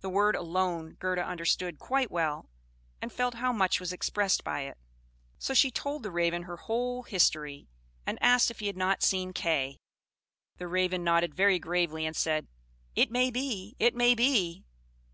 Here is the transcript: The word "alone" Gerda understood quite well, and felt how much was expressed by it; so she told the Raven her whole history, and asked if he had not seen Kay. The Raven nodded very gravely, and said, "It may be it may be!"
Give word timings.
The 0.00 0.08
word 0.08 0.36
"alone" 0.36 0.94
Gerda 0.98 1.22
understood 1.22 1.78
quite 1.78 2.10
well, 2.10 2.48
and 3.02 3.12
felt 3.12 3.34
how 3.34 3.52
much 3.52 3.78
was 3.78 3.92
expressed 3.92 4.42
by 4.42 4.62
it; 4.62 4.78
so 5.38 5.52
she 5.52 5.70
told 5.70 6.02
the 6.02 6.10
Raven 6.10 6.44
her 6.44 6.56
whole 6.56 7.02
history, 7.02 7.68
and 8.06 8.16
asked 8.22 8.50
if 8.50 8.60
he 8.60 8.68
had 8.68 8.76
not 8.78 9.02
seen 9.02 9.34
Kay. 9.34 9.76
The 10.56 10.66
Raven 10.66 11.04
nodded 11.04 11.34
very 11.34 11.58
gravely, 11.58 12.06
and 12.06 12.16
said, 12.16 12.48
"It 12.96 13.10
may 13.10 13.30
be 13.30 13.76
it 13.78 13.94
may 13.94 14.14
be!" 14.14 14.64